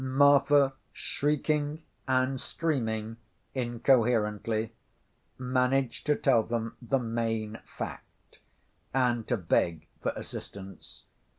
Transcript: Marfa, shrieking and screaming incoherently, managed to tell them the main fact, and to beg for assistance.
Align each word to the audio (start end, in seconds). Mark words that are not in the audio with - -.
Marfa, 0.03 0.73
shrieking 0.93 1.83
and 2.07 2.41
screaming 2.41 3.17
incoherently, 3.53 4.73
managed 5.37 6.07
to 6.07 6.15
tell 6.15 6.41
them 6.41 6.75
the 6.81 6.97
main 6.97 7.59
fact, 7.65 8.39
and 8.95 9.27
to 9.27 9.37
beg 9.37 9.85
for 10.01 10.11
assistance. 10.15 11.03